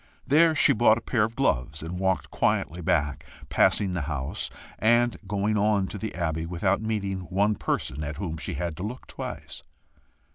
There 0.25 0.55
she 0.55 0.73
bought 0.73 0.97
a 0.97 1.01
pair 1.01 1.23
of 1.23 1.35
gloves, 1.35 1.83
and 1.83 1.99
walked 1.99 2.31
quietly 2.31 2.81
back, 2.81 3.23
passing 3.49 3.93
the 3.93 4.01
house, 4.09 4.49
and 4.79 5.15
going 5.27 5.59
on 5.59 5.85
to 5.89 5.99
the 5.99 6.15
Abbey, 6.15 6.47
without 6.47 6.81
meeting 6.81 7.19
one 7.29 7.53
person 7.53 8.03
at 8.03 8.17
whom 8.17 8.37
she 8.37 8.55
had 8.55 8.75
to 8.77 8.83
look 8.83 9.05
twice. 9.05 9.61